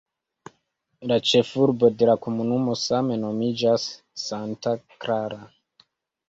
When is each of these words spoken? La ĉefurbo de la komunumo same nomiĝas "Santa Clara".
La 1.11 1.17
ĉefurbo 1.31 1.89
de 1.99 2.07
la 2.11 2.15
komunumo 2.27 2.77
same 2.85 3.19
nomiĝas 3.25 3.87
"Santa 4.23 4.75
Clara". 5.05 5.41